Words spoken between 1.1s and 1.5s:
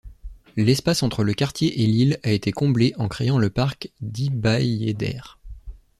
le